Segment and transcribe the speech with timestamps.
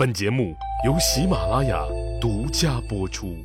[0.00, 0.56] 本节目
[0.86, 1.84] 由喜马拉雅
[2.18, 3.36] 独家播出。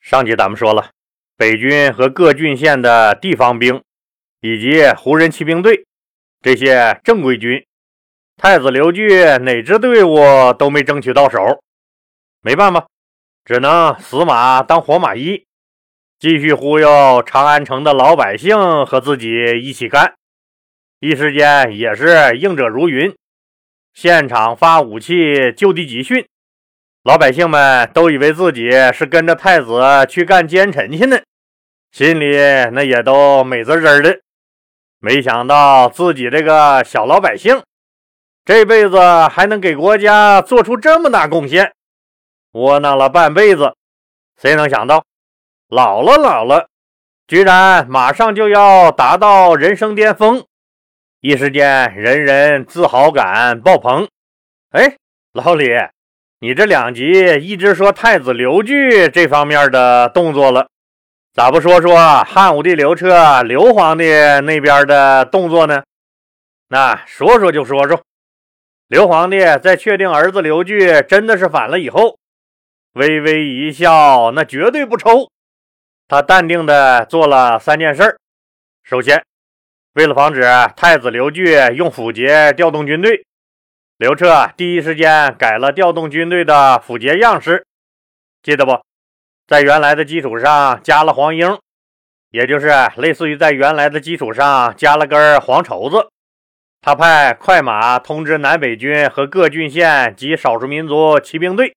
[0.00, 0.90] 上集咱们说了，
[1.36, 3.82] 北军和各郡县的地方兵，
[4.42, 5.86] 以及胡人骑兵队
[6.40, 7.66] 这些正规军，
[8.36, 10.20] 太子刘据哪支队伍
[10.56, 11.40] 都没争取到手，
[12.40, 12.86] 没办法，
[13.44, 15.46] 只能死马当活马医，
[16.20, 19.28] 继续忽悠长安城的老百姓和自己
[19.60, 20.14] 一起干。
[21.00, 23.12] 一时间也是应者如云。
[23.94, 26.26] 现场发武器，就地集训，
[27.04, 31.20] 老百姓们都以为自己是跟着太子去干奸臣去呢，
[31.92, 32.36] 心里
[32.72, 34.18] 那也都美滋滋的。
[34.98, 37.62] 没想到自己这个小老百姓，
[38.44, 41.72] 这辈子还能给国家做出这么大贡献，
[42.52, 43.76] 窝囊了半辈子，
[44.42, 45.04] 谁能想到
[45.68, 46.68] 老了老了，
[47.28, 50.44] 居然马上就要达到人生巅峰。
[51.26, 54.06] 一时间，人人自豪感爆棚。
[54.72, 54.98] 哎，
[55.32, 55.70] 老李，
[56.40, 57.02] 你这两集
[57.40, 60.68] 一直说太子刘据这方面的动作了，
[61.32, 64.04] 咋不说说汉武帝刘彻、刘皇帝
[64.42, 65.82] 那边的动作呢？
[66.68, 68.02] 那说说就说说。
[68.88, 72.18] 刘皇帝在确定儿子刘据真的是反了以后，
[72.92, 75.30] 微微一笑，那绝对不抽。
[76.06, 78.18] 他淡定的做了三件事
[78.82, 79.24] 首先。
[79.94, 80.42] 为了防止
[80.76, 83.24] 太子刘据用斧节调动军队，
[83.96, 87.64] 刘彻第一时间改了调动军队的斧节样式。
[88.42, 88.82] 记得不？
[89.46, 91.60] 在原来的基础上加了黄缨，
[92.30, 96.08] 也就是类似于在原来的基础上加了根黄绸子。
[96.80, 101.76] 他派快马通知南北军和各郡县及少数民族骑兵队，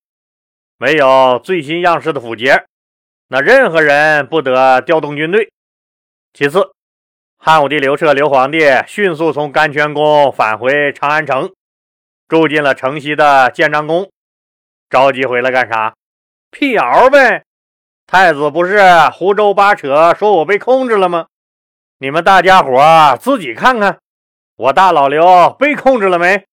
[0.79, 2.65] 没有最新样式的斧节，
[3.27, 5.51] 那任何人不得调动军队。
[6.33, 6.71] 其次。
[7.50, 11.53] 汉武帝刘彻，刘皇帝迅速从甘泉宫返回长安城，
[12.28, 14.12] 住进了城西的建章宫。
[14.90, 15.94] 着急回来干啥？
[16.52, 17.45] 辟谣呗！
[18.06, 18.78] 太子不是
[19.14, 21.28] 胡诌八扯，说我被控制了吗？
[22.00, 23.97] 你们大家伙自己看看，
[24.57, 26.44] 我大老刘被控制了没？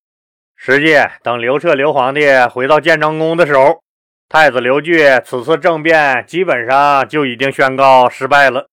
[0.55, 3.81] 实际等刘彻刘皇帝回到建章宫的时候，
[4.29, 8.69] 太子刘据此次政变基本上就已经宣告失败了。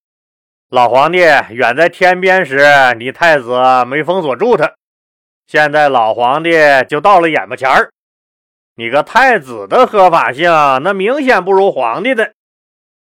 [0.72, 1.18] 老皇帝
[1.50, 2.58] 远在天边时，
[2.96, 4.72] 你太子没封锁住他。
[5.46, 6.52] 现在老皇帝
[6.88, 7.90] 就到了眼巴前儿，
[8.76, 10.50] 你个太子的合法性
[10.82, 12.32] 那明显不如皇帝的。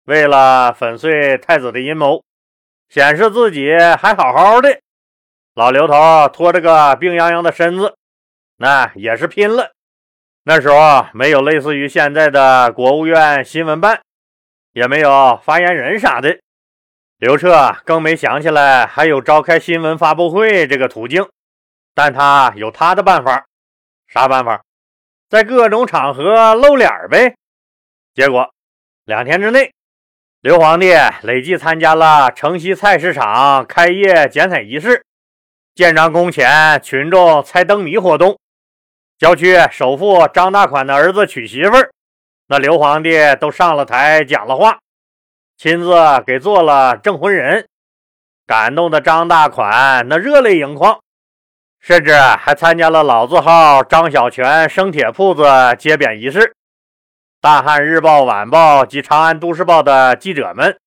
[0.05, 2.23] 为了粉碎太子的阴谋，
[2.89, 4.79] 显示自己还好好的，
[5.53, 7.93] 老刘头拖着个病殃殃的身子，
[8.57, 9.69] 那也是拼了。
[10.45, 14.01] 那时候没有类似于现在的国务院新闻办，
[14.73, 16.39] 也没有发言人啥的。
[17.21, 21.23] 刘彻更没想起来还有召开新闻发布会这个途径，
[21.93, 23.45] 但他有他的办法。
[24.07, 24.63] 啥办法？
[25.29, 27.35] 在各种场合露脸呗。
[28.15, 28.51] 结果
[29.05, 29.71] 两天之内，
[30.41, 35.05] 刘皇帝累计参加了城西菜市场开业剪彩仪式、
[35.75, 38.39] 建章宫前群众猜灯谜活动、
[39.19, 41.91] 郊区首富张大款的儿子娶媳妇儿，
[42.47, 44.79] 那刘皇帝都上了台讲了话。
[45.61, 45.93] 亲自
[46.25, 47.67] 给做了证婚人，
[48.47, 50.99] 感动的张大款那热泪盈眶，
[51.79, 55.43] 甚至还参加了老字号张小泉生铁铺子
[55.77, 56.55] 揭匾仪式。
[57.39, 60.79] 大汉日报、晚报及长安都市报的记者们，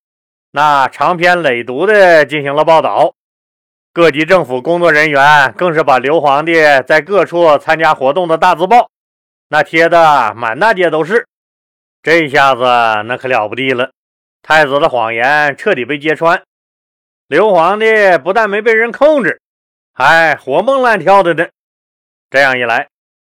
[0.51, 3.15] 那长篇累牍的进行了报道。
[3.93, 8.91] 各级政府工作人员更是把刘皇帝在各处参加活动的大字报，
[9.51, 11.29] 那贴的满大街都是。
[12.03, 12.65] 这下子
[13.07, 13.93] 那可了不地了。
[14.47, 16.43] 太子的谎言彻底被揭穿，
[17.29, 17.87] 刘皇帝
[18.23, 19.41] 不但没被人控制，
[19.95, 21.47] 还活蹦乱跳的呢。
[22.29, 22.89] 这样一来，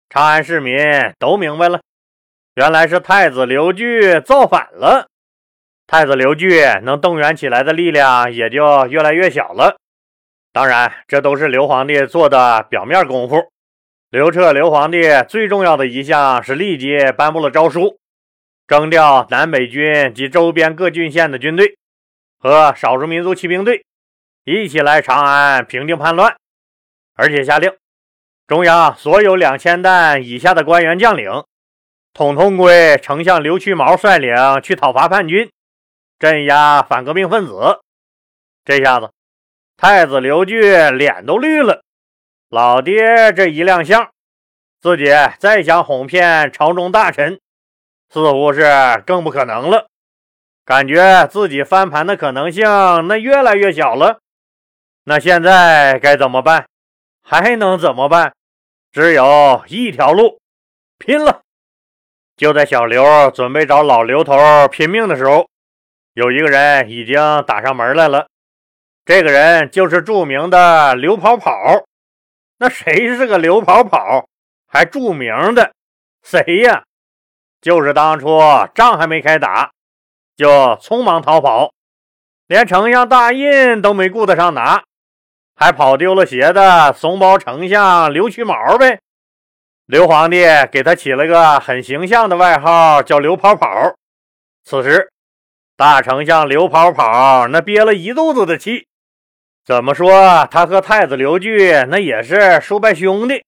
[0.09, 0.77] 长安市民
[1.17, 1.79] 都明白了，
[2.55, 5.07] 原来是太子刘据造反了。
[5.87, 9.77] 太子刘据能动员起来的力量也就越来越小了。
[10.51, 13.49] 当然，这都是刘皇帝做的表面功夫。
[14.09, 17.97] 刘彻刘皇帝最重要的一项是立即颁布了诏书。
[18.67, 21.77] 征调南北军及周边各郡县的军队
[22.37, 23.85] 和少数民族骑兵队
[24.43, 26.35] 一起来长安平定叛乱，
[27.15, 27.73] 而且下令
[28.45, 31.45] 中央所有两千担以下的官员将领，
[32.13, 35.49] 统统归丞相刘屈毛率领去讨伐叛军，
[36.19, 37.79] 镇压反革命分子。
[38.65, 39.11] 这下子，
[39.77, 40.61] 太子刘据
[40.91, 41.83] 脸都绿了。
[42.49, 44.11] 老爹这一亮相，
[44.81, 45.05] 自己
[45.39, 47.39] 再想哄骗朝中大臣。
[48.09, 48.63] 似乎是
[49.05, 49.87] 更不可能了，
[50.65, 52.65] 感觉自己翻盘的可能性
[53.07, 54.19] 那越来越小了。
[55.03, 56.67] 那现在该怎么办？
[57.21, 58.33] 还能怎么办？
[58.91, 60.39] 只有一条路，
[60.97, 61.41] 拼了！
[62.35, 65.47] 就在小刘准备找老刘头拼命的时候，
[66.13, 67.15] 有一个人已经
[67.45, 68.27] 打上门来了。
[69.05, 71.51] 这个人就是著名的刘跑跑。
[72.59, 74.27] 那谁是个刘跑跑？
[74.67, 75.71] 还著名的
[76.23, 76.83] 谁呀？
[77.61, 78.39] 就是当初
[78.73, 79.71] 仗还没开打，
[80.35, 81.71] 就匆忙逃跑，
[82.47, 84.83] 连丞相大印都没顾得上拿，
[85.55, 88.99] 还跑丢了鞋的怂包丞相刘屈毛呗。
[89.85, 93.67] 刘皇帝给他起了个很形象的外号，叫刘跑跑。
[94.63, 95.09] 此时，
[95.77, 98.85] 大丞相刘跑跑那憋了一肚子的气。
[99.65, 103.43] 怎么说，他和太子刘据那也是叔伯兄弟，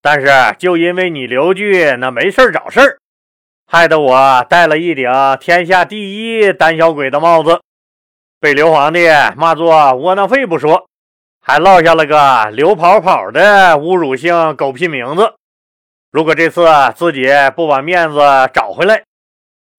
[0.00, 2.98] 但是就因为你刘据那没事找事儿，
[3.66, 7.60] 害得我戴了一顶天下第一胆小鬼的帽子，
[8.40, 10.88] 被刘皇帝骂作窝囊废不说，
[11.40, 15.34] 还落下了个刘跑跑的侮辱性狗屁名字。
[16.10, 18.18] 如果这次自己不把面子
[18.52, 19.02] 找回来，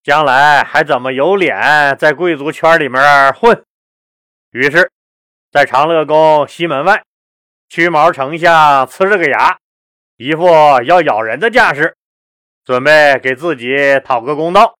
[0.02, 3.62] 将来还怎么有脸在贵族圈里面混？
[4.50, 4.90] 于是。
[5.52, 7.02] 在长乐宫西门外，
[7.70, 9.56] 屈毛丞相呲着个牙，
[10.18, 10.46] 一副
[10.84, 11.95] 要咬人的架势，
[12.66, 14.76] 准备给自己讨个公道。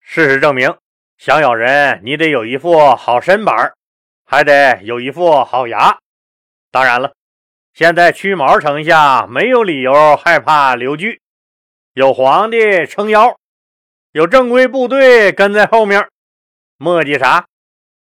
[0.00, 0.76] 事实证明，
[1.16, 3.72] 想咬人，你得有一副好身板，
[4.26, 5.96] 还得有一副好牙。
[6.72, 7.14] 当然了，
[7.72, 11.20] 现在驱毛丞相没有理由害怕刘据，
[11.92, 13.36] 有皇帝撑腰，
[14.10, 16.08] 有正规部队跟在后面，
[16.78, 17.46] 墨迹啥？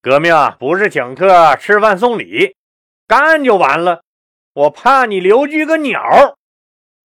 [0.00, 2.56] 革命不是请客吃饭送礼，
[3.06, 4.02] 干就完了。
[4.54, 6.33] 我怕你刘据个鸟！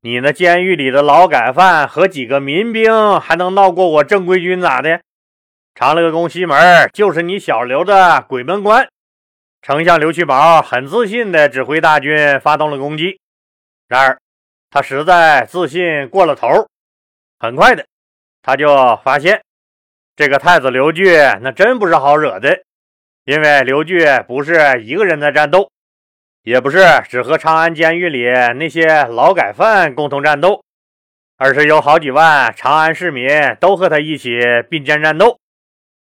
[0.02, 5.02] 你那监狱里的劳改犯和几个民兵还能闹过我正规军咋的？
[5.76, 8.88] 长乐宫西门就是你小刘的鬼门关。
[9.62, 13.20] 丞相刘屈宝很自信地指挥大军发动了攻击，
[13.90, 14.18] 然而
[14.70, 16.48] 他实在自信过了头。
[17.38, 17.86] 很快的，
[18.42, 19.42] 他就发现
[20.16, 22.64] 这个太子刘据那真不是好惹的。
[23.26, 25.70] 因为刘据不是一个人在战斗，
[26.50, 28.24] 也不是只和长安监狱里
[28.56, 30.64] 那些劳改犯共同战斗，
[31.38, 33.30] 而是有好几万长安市民
[33.60, 34.32] 都和他一起
[34.68, 35.38] 并肩战斗。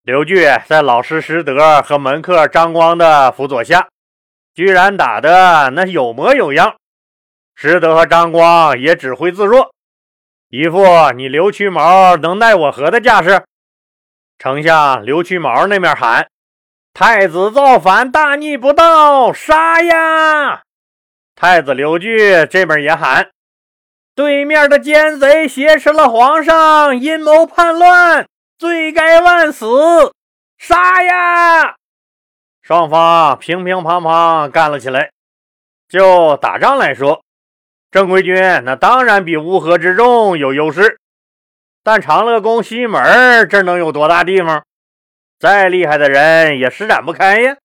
[0.04, 3.90] 刘据在老师石德和门客张光的辅佐下，
[4.56, 6.78] 居然打得那有模有样。
[7.54, 9.74] 石德和张光也指挥自若，
[10.48, 13.44] 一副你刘屈毛能奈我何的架势。
[14.40, 16.26] 丞相刘屈毛那面喊。
[16.94, 20.64] 太子造反，大逆不道，杀呀！
[21.36, 23.32] 太子刘据这边也喊：
[24.14, 28.28] 对面的奸贼挟持了皇上，阴谋叛乱，
[28.60, 29.66] 罪该万死，
[30.58, 31.76] 杀呀！
[32.62, 35.10] 双方乒乒乓乓干了起来。
[35.90, 37.24] 就打仗来说，
[37.90, 41.00] 正规军那当然比乌合之众有优势，
[41.84, 44.64] 但长乐宫西门这能有多大地方？
[45.42, 47.58] 再厉害的人也施展不开呀！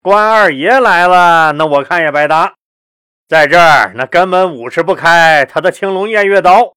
[0.00, 2.54] 关二爷来了，那我看也白搭。
[3.28, 6.72] 在这儿，那根本舞持不开他的青龙偃月刀。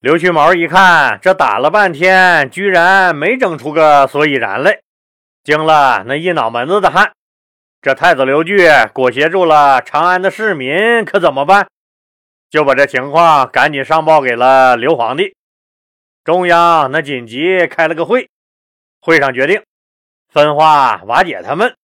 [0.00, 4.80] 刘屈毛一看，这打了半天，居然没整出个所以然来，
[5.42, 7.12] 惊了那一脑门子的汗。
[7.80, 11.66] 这太子刘据裹挟住了长安的市民，可怎么办？
[12.50, 15.34] 就把这情况赶紧上报给了刘皇帝。
[16.22, 18.28] 中央那紧急开了个会。
[19.08, 19.62] 会上决定
[20.28, 21.74] 分化瓦解他们，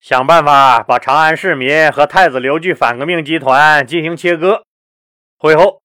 [0.00, 4.64] 想办法把长安市民和太子刘据反革命集团进行切割。
[5.36, 5.82] 会后，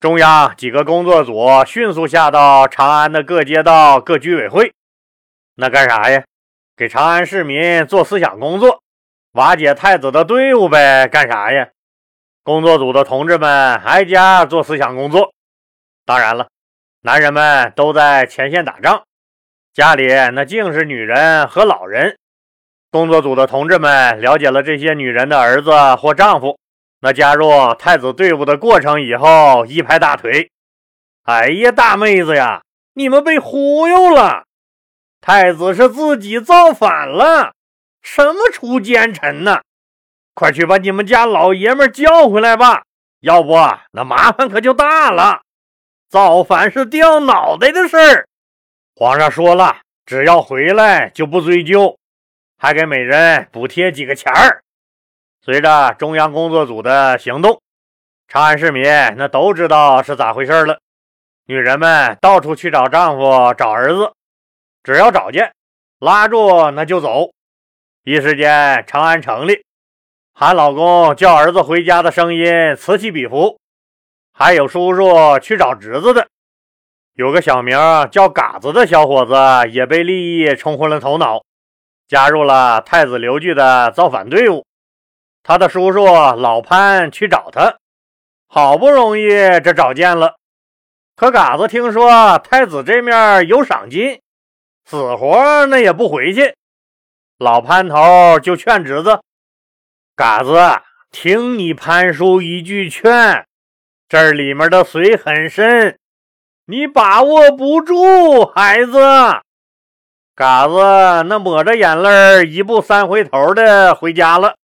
[0.00, 4.72] 中央几个工作组迅速下到长安的各街道、各居委会，
[5.54, 6.24] 那干啥呀？
[6.76, 8.82] 给长安市民做思想工作，
[9.34, 11.06] 瓦解太子的队伍呗？
[11.06, 11.68] 干啥呀？
[12.42, 15.32] 工作组的同志们挨家做思想工作。
[16.04, 16.48] 当然了，
[17.02, 19.04] 男人们都在前线打仗。
[19.74, 22.18] 家里那竟是女人和老人。
[22.90, 26.58] 工作组的同志们了解了这些女人的儿子或丈夫，
[27.00, 30.50] 那加入太子队伍的过程以后，一拍大腿
[31.24, 32.60] ：“哎呀，大妹子呀，
[32.92, 34.44] 你们被忽悠了！
[35.22, 37.54] 太子是自己造反了，
[38.02, 39.62] 什么出奸臣呢？
[40.34, 42.82] 快去把你们家老爷们叫回来吧，
[43.20, 43.54] 要不
[43.92, 45.40] 那麻烦可就大了。
[46.10, 48.28] 造反是掉脑袋的事儿。”
[49.02, 51.98] 皇上说了，只要回来就不追究，
[52.56, 54.62] 还给每人补贴几个钱儿。
[55.40, 57.60] 随着中央工作组的行动，
[58.28, 58.84] 长安市民
[59.16, 60.78] 那都知道是咋回事了。
[61.46, 64.12] 女人们到处去找丈夫、找儿子，
[64.84, 65.52] 只要找见，
[65.98, 67.32] 拉住那就走。
[68.04, 69.64] 一时间，长安城里
[70.32, 73.58] 喊老公叫儿子回家的声音此起彼伏。
[74.32, 76.28] 还有叔叔去找侄子的。
[77.14, 77.76] 有个小名
[78.10, 79.34] 叫嘎子的小伙子
[79.70, 81.44] 也被利益冲昏了头脑，
[82.08, 84.64] 加入了太子刘据的造反队伍。
[85.42, 87.76] 他的叔叔老潘去找他，
[88.46, 89.28] 好不容易
[89.62, 90.36] 这找见了，
[91.14, 94.20] 可嘎子听说太子这面有赏金，
[94.86, 96.54] 死活那也不回去。
[97.38, 99.20] 老潘头就劝侄子
[100.16, 100.58] ：“嘎子，
[101.10, 103.44] 听你潘叔一句劝，
[104.08, 105.98] 这里面的水很深。”
[106.66, 109.00] 你把握不住，孩子。
[110.34, 110.74] 嘎子
[111.28, 114.54] 那抹着眼泪一步三回头的回家了。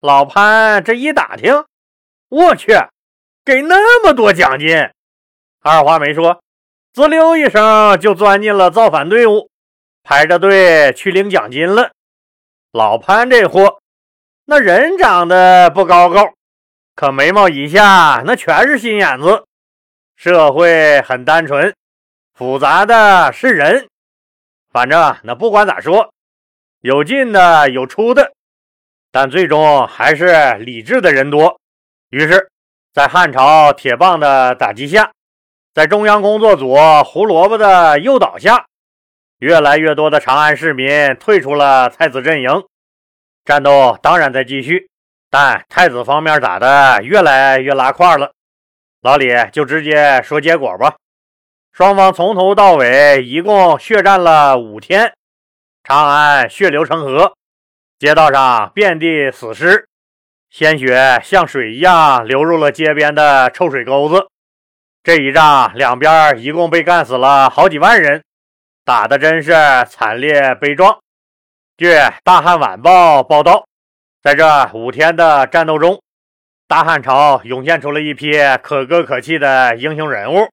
[0.00, 1.64] 老潘这一打听，
[2.30, 2.72] 我去，
[3.44, 4.90] 给那么多奖金！
[5.60, 6.42] 二话没说，
[6.94, 9.50] 滋溜一声就钻进了造反队伍，
[10.02, 11.90] 排着队去领奖金了。
[12.72, 13.80] 老潘这货，
[14.46, 16.32] 那人长得不高高，
[16.96, 19.44] 可眉毛以下那全是心眼子。
[20.22, 21.74] 社会很单纯，
[22.34, 23.88] 复杂的是人。
[24.70, 26.12] 反正那不管咋说，
[26.82, 28.30] 有进的有出的，
[29.10, 31.58] 但最终还是理智的人多。
[32.10, 32.50] 于是，
[32.92, 35.10] 在汉朝铁棒的打击下，
[35.72, 38.66] 在中央工作组胡萝卜的诱导下，
[39.38, 42.62] 越来越多的长安市民退出了太子阵营。
[43.46, 44.90] 战斗当然在继续，
[45.30, 48.32] 但太子方面打的越来越拉胯了。
[49.02, 50.96] 老李就直接说结果吧。
[51.72, 55.14] 双方从头到尾一共血战了五天，
[55.82, 57.34] 长安血流成河，
[57.98, 59.88] 街道上遍地死尸，
[60.50, 64.28] 鲜血像水一样流入了街边的臭水沟子。
[65.02, 68.22] 这一仗，两边一共被干死了好几万人，
[68.84, 69.52] 打的真是
[69.88, 70.98] 惨烈悲壮。
[71.78, 71.92] 据
[72.22, 73.64] 《大汉晚报》报道，
[74.22, 76.02] 在这五天的战斗中，
[76.70, 78.30] 大汉朝涌现出了一批
[78.62, 80.48] 可歌可泣的英雄人物，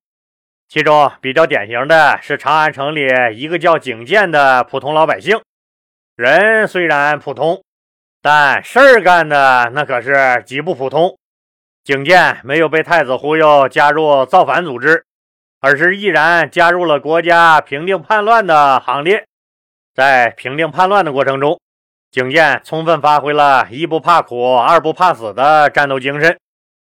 [0.67, 5.39] 其中比较典型的是长安城里一个叫景建的普通老百姓。
[6.15, 7.63] 人虽然普通，
[8.19, 11.15] 但事儿干的那可是极不普通。
[11.83, 15.05] 景建没有被太子忽悠加入造反组织，
[15.59, 19.23] 而是毅然加入了国家平定叛乱的行列。
[19.93, 21.61] 在平定叛乱的过程中，
[22.17, 26.39] 景建充分发挥了一不怕苦、二不怕死的战斗精神，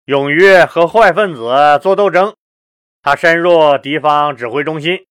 [0.06, 2.34] 勇于和坏分子做斗争。
[3.04, 5.06] 他深入敌方指挥中心，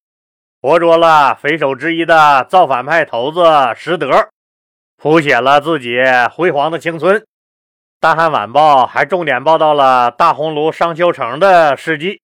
[0.62, 3.44] 活捉了匪首之一的造反派头子
[3.76, 4.30] 石德，
[4.96, 5.98] 谱写了自己
[6.32, 7.22] 辉煌的青春。
[8.00, 12.22] 大汉晚报还重点报道了大鸿胪商丘城的事迹。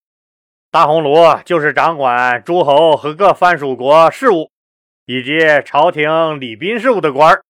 [0.70, 4.50] 大鸿胪就是掌管诸侯和各藩属国事务
[5.04, 7.42] 以及朝廷礼宾事务的官儿。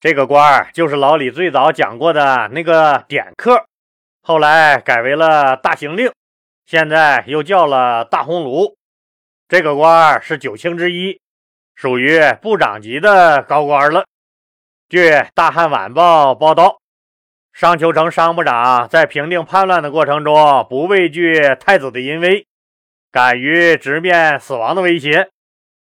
[0.00, 3.66] 这个官儿就是老李最早讲过的那个典客，
[4.22, 6.10] 后来改为了大行令，
[6.64, 8.74] 现在又叫了大红炉。
[9.46, 11.20] 这个官儿是九卿之一，
[11.74, 14.06] 属于部长级的高官了。
[14.88, 16.78] 据《大汉晚报》报道，
[17.52, 22.46] 商丘城商部长在平定叛乱的过程中，不畏惧太子的淫威，
[23.12, 25.28] 敢于直面死亡的威胁，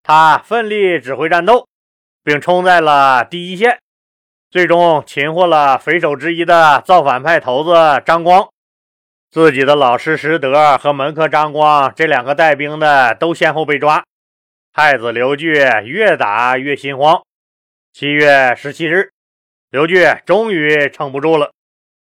[0.02, 1.68] 他奋力指挥战斗，
[2.24, 3.78] 并冲在了第一线。
[4.50, 8.48] 最终擒获了匪首之一的造反派头子张光，
[9.30, 14.02] 自己的老师石德和门客张光这两个带兵的都先后被抓。
[14.72, 15.52] 太子刘据
[15.84, 17.22] 越打越心慌。
[17.92, 19.12] 七月十七日，
[19.70, 21.52] 刘据终于撑不住了，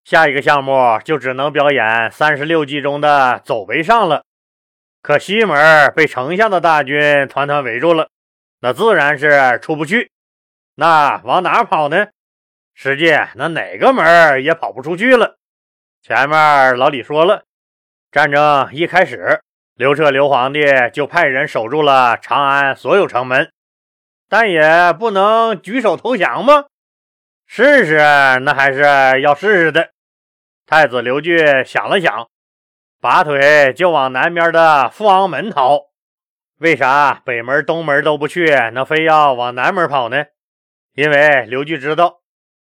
[0.04, 4.22] 下一个项目就只能表演三十六计中的走为上了。
[5.02, 8.08] 可西门被丞相的大军团团围住了，
[8.60, 10.12] 那自然是出不去。
[10.76, 12.06] 那往哪跑呢？
[12.82, 15.37] 实际那哪个门也跑不出去了。
[16.00, 17.44] 前面老李说了，
[18.10, 19.42] 战争一开始，
[19.75, 23.52] 刘彻刘皇帝就派人守住了长安所有城门，
[24.30, 26.64] 但也不能举手投降吗？
[27.46, 27.99] 试试，
[28.44, 29.90] 那还是要试试的。
[30.64, 32.28] 太子刘据想了想，
[32.99, 35.80] 拔腿就往南边的富昂门逃。
[36.56, 40.25] 为啥北门、东门都不去，那非要往南门跑呢？
[40.94, 42.19] 因为刘据知道。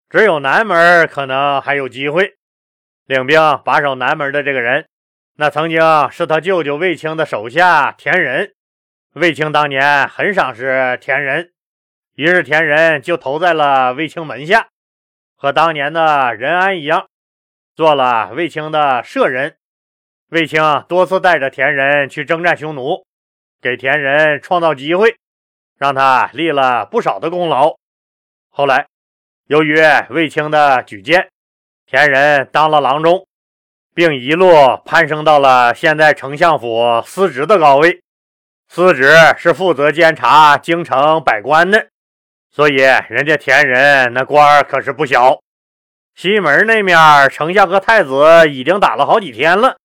[0.09, 2.35] 只有南门可能还有机会。
[3.05, 4.87] 领兵把守南门的这个人，
[5.35, 8.53] 那曾经是他舅舅卫青的手下田仁。
[9.13, 11.51] 卫青当年很赏识田仁，
[12.15, 14.69] 于是田仁就投在了卫青门下，
[15.35, 17.07] 和当年的任安一样，
[17.75, 19.57] 做了卫青的舍人。
[20.29, 23.05] 卫青多次带着田仁去征战匈奴，
[23.61, 25.17] 给田仁创造机会，
[25.77, 27.75] 让他立了不少的功劳。
[28.49, 28.87] 后来。
[29.49, 31.27] 由于卫青的举荐，
[31.87, 33.25] 田仁当了郎中，
[33.95, 34.53] 并一路
[34.85, 37.99] 攀升到了现在丞相府司职的高位。
[38.67, 41.87] 司职是负责监察京城百官的，
[42.51, 45.39] 所以人家田仁那官儿可是不小。
[46.13, 46.95] 西门那面，
[47.31, 49.77] 丞相和太子已经打了好几天了，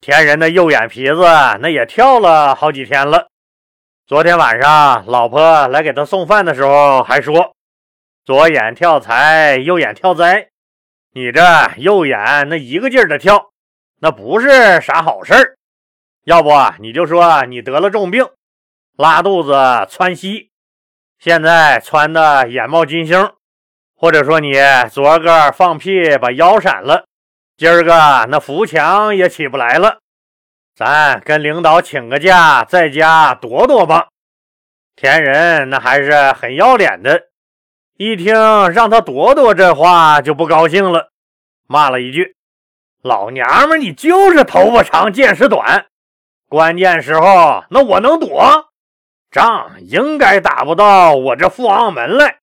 [0.00, 1.26] 田仁的右眼皮子
[1.60, 3.26] 那也跳了好几天了。
[4.06, 7.52] 昨天晚上，老婆来给他送饭的时候还说
[8.24, 10.48] ：“左眼跳财，右眼跳灾。
[11.12, 11.42] 你这
[11.76, 13.50] 右眼那一个劲儿的跳，
[14.00, 15.56] 那不是啥好事儿。”
[16.24, 16.50] 要不
[16.80, 18.26] 你就说你得了重病，
[18.96, 19.52] 拉肚子
[19.90, 20.50] 窜稀，
[21.18, 23.34] 现在窜的眼冒金星，
[23.94, 24.54] 或者说你
[24.90, 27.04] 昨个放屁把腰闪了，
[27.58, 29.98] 今儿个那扶墙也起不来了，
[30.74, 34.08] 咱跟领导请个假在家躲躲吧。
[34.96, 37.28] 田人那还是很要脸的，
[37.96, 38.34] 一听
[38.72, 41.10] 让他躲躲这话就不高兴了，
[41.68, 42.34] 骂了一句
[43.02, 45.86] ：“老娘们，你就是头发长见识短。”
[46.50, 48.70] 关键时候，那我能躲？
[49.30, 52.38] 仗应该打不到我这富昂门来。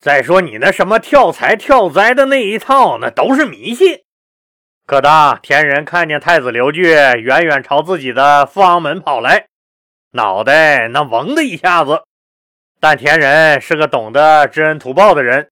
[0.00, 4.02] 再说你那什么跳财跳灾的那一套，那都是迷信。
[4.86, 9.46] 可当天人看见太子刘据远远朝自己的富昂门跑来，
[10.12, 12.04] 脑袋那嗡的一下子。
[12.88, 15.50] 但田人是个懂得知恩图报的人，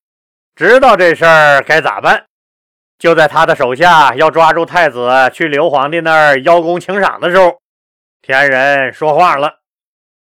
[0.54, 2.26] 知道这事儿该咋办。
[2.96, 7.58] 就在他的手下要抓住太子去刘皇帝那儿邀功请赏的时候。
[8.22, 9.56] 田人说话了，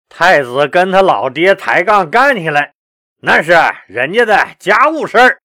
[0.10, 2.74] 太子跟他老爹抬杠干起来，
[3.22, 5.40] 那是人家的家务事儿，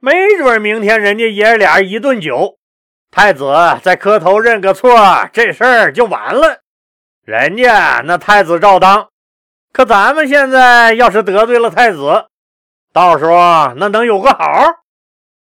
[0.00, 2.58] 没准明天人家爷俩一顿酒，
[3.12, 6.62] 太子再磕头认个错，这事儿就完了。
[7.24, 9.09] 人家那太子照当，
[9.72, 12.26] 可咱们现在要是得罪了太子，
[12.92, 14.82] 到时候那能有个好？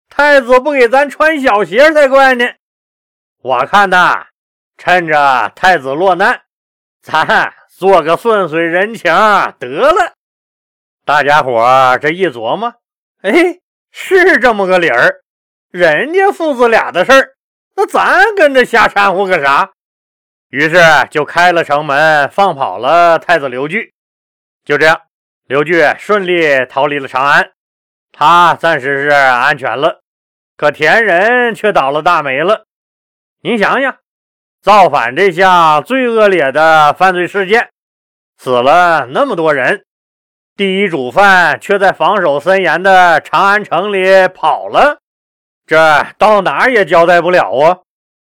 [0.09, 2.45] 太子不给咱穿小鞋才怪呢！
[3.41, 4.27] 我看呐。
[4.75, 6.41] 趁着太子落难，
[7.01, 9.13] 咱做个顺水人情
[9.59, 10.13] 得了。
[11.05, 12.73] 大家伙这一琢磨，
[13.21, 13.59] 哎，
[13.91, 15.21] 是这么个理儿。
[15.69, 17.35] 人家父子俩的事儿，
[17.75, 19.71] 那咱跟着瞎掺和个啥？
[20.49, 20.75] 于是
[21.11, 23.93] 就开了城门，放跑了太子刘据。
[24.65, 25.01] 就这样，
[25.47, 27.51] 刘据顺利逃离了长安，
[28.11, 30.01] 他暂时是安全了。
[30.55, 32.65] 可田人却倒了大霉了。
[33.41, 33.97] 您想想。
[34.61, 37.71] 造反这项最恶劣的犯罪事件，
[38.37, 39.83] 死了那么多人，
[40.55, 44.99] 第一主犯却在防守森严的长安城里跑了，
[45.67, 47.79] 这到哪也交代不了啊！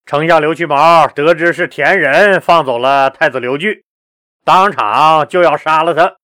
[0.06, 3.86] 丞相刘屈毛得知是田人放走了太子刘据，
[4.47, 6.15] 当场就要杀了他。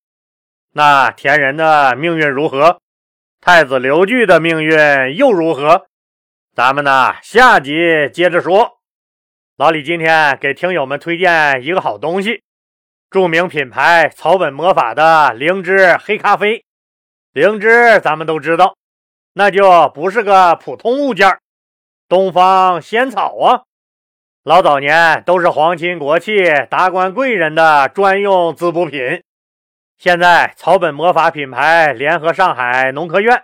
[0.71, 2.79] 那田人的命运如何？
[3.41, 4.77] 太子刘据的命运
[5.17, 5.87] 又如何？
[6.55, 7.73] 咱们呢，下集
[8.13, 8.79] 接着说。
[9.57, 12.41] 老李今天给听友们推荐一个好东西，
[13.09, 16.63] 著名品牌草本魔法的灵芝黑咖啡。
[17.33, 18.77] 灵芝咱们都知道，
[19.33, 21.39] 那就不是个普通物件
[22.07, 23.63] 东方仙草啊，
[24.43, 29.23] 老早年都是皇亲国戚、达官贵人的专用滋补品。
[29.97, 33.41] 现在草本魔法品牌联合上海农科院，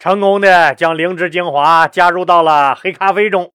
[0.00, 3.52] 成功的将灵芝精华加入到了黑咖啡中。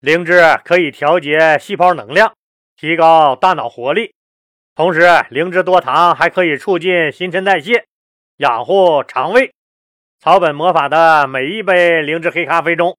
[0.00, 2.34] 灵芝可以调节细胞能量，
[2.76, 4.12] 提高大脑活力。
[4.74, 7.86] 同时，灵芝多糖还可以促进新陈代谢，
[8.36, 9.50] 养护肠胃。
[10.20, 12.98] 草本魔法的每一杯灵芝黑咖啡中，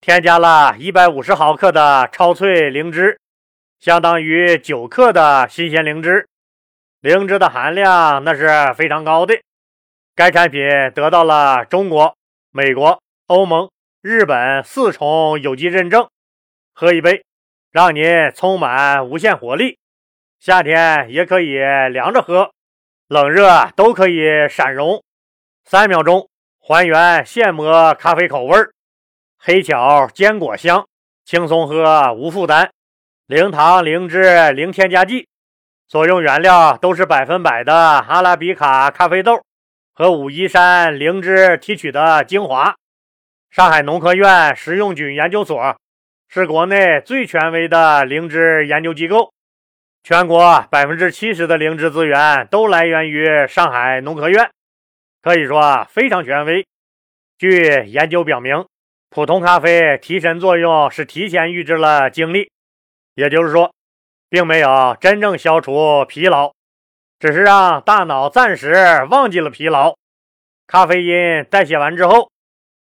[0.00, 3.18] 添加了一百五十毫克的超脆灵芝，
[3.80, 6.26] 相当于九克的新鲜灵芝。
[7.00, 9.34] 灵芝的含量那是非常高的。
[10.14, 10.62] 该产品
[10.94, 12.16] 得到了中国、
[12.50, 16.08] 美国、欧盟、日本四重有机认证。
[16.72, 17.24] 喝一杯，
[17.72, 19.78] 让您充满无限活力。
[20.38, 21.58] 夏天也可以
[21.90, 22.52] 凉着喝，
[23.08, 25.02] 冷热都可以闪融。
[25.64, 26.28] 三秒钟
[26.60, 28.70] 还原现磨咖啡口味儿，
[29.38, 30.86] 黑巧坚果香，
[31.24, 32.70] 轻松喝无负担。
[33.26, 35.26] 零糖、零脂、零添加剂，
[35.86, 39.42] 所用原料都是百分百的阿拉比卡咖啡豆
[39.94, 42.74] 和武夷山灵芝提取的精华。
[43.50, 45.76] 上海农科院食用菌研究所。
[46.30, 49.32] 是国内最权威的灵芝研究机构，
[50.02, 54.50] 全国百分之七十的灵芝资源都来源于上海农科院，
[55.22, 56.66] 可以说非常权威。
[57.38, 58.66] 据研究表明，
[59.10, 62.50] 普通咖啡提神作用是提前预支了精力，
[63.14, 63.72] 也就是说，
[64.28, 66.52] 并没有真正消除疲劳，
[67.18, 69.96] 只是让大脑暂时忘记了疲劳。
[70.66, 72.30] 咖啡因代谢完之后，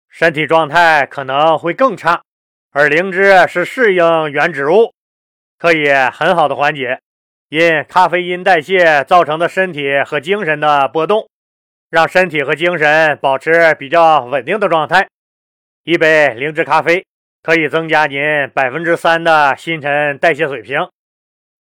[0.09, 2.23] 身体状态可能会更差。
[2.71, 4.95] 而灵芝是适应原植物，
[5.59, 7.01] 可以很好的缓解
[7.49, 11.29] 因咖啡因代谢造成的身体和精神的波动，
[11.91, 15.09] 让身体和精神保持比较稳定的状态。
[15.85, 17.05] 一杯灵芝咖啡
[17.43, 18.21] 可以增加您
[18.55, 20.89] 百分之三的新陈代谢水平，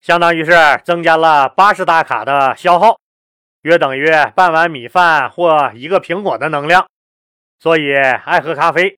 [0.00, 0.52] 相当于是
[0.84, 3.00] 增加了八十大卡的消耗。
[3.62, 6.86] 约等于半碗米饭或一个苹果的能量，
[7.58, 8.96] 所以爱喝咖啡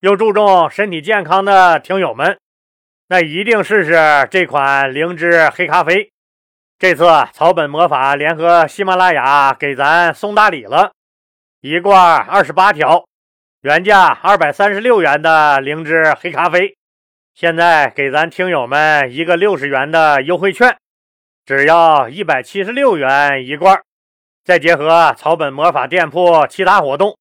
[0.00, 2.36] 又注重身体健康的听友们，
[3.06, 6.10] 那一定试试这款灵芝黑咖啡。
[6.76, 10.90] 这次草本魔法联合喜马拉雅给咱送大礼了，
[11.60, 13.06] 一罐二十八条，
[13.66, 16.76] 原价二百三十六元的灵芝黑咖啡，
[17.34, 20.78] 现在给咱听友们一个六十元的优惠券，
[21.44, 23.82] 只要一百七十六元一罐。
[24.44, 27.18] 再结合草本魔法店铺其他活动，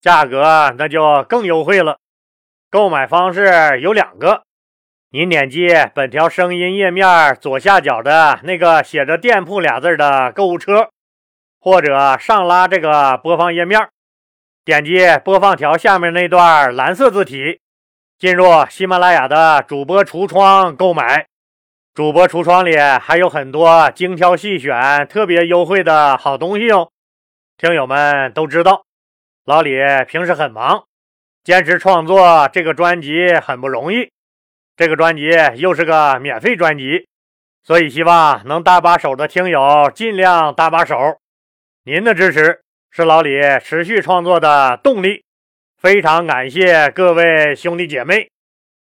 [0.00, 1.98] 价格那就更优惠了。
[2.70, 4.44] 购买方式有两个：
[5.10, 10.90] 您点击本条声音页面左下角的那个写着“店铺”俩字的购物车，
[11.58, 13.88] 或者上拉这个播放页面，
[14.68, 17.58] 点击播放条下面那段蓝色字体，
[18.18, 21.26] 进入喜马拉雅的主播橱窗购买。
[21.94, 26.90] 主播橱窗里还有很多精挑细选、特别优惠的好东西哦。
[27.56, 28.84] 听友们都知道，
[29.46, 29.70] 老李
[30.06, 30.84] 平时很忙，
[31.42, 34.10] 坚持创作这个专辑很不容易。
[34.76, 37.06] 这个专辑又是个免费专辑，
[37.64, 40.94] 所以希望能搭把手的听友尽量搭把手。
[41.84, 43.30] 您的支持是老李
[43.62, 45.22] 持续创作的动力，
[45.76, 48.28] 非常感谢各位兄弟姐妹。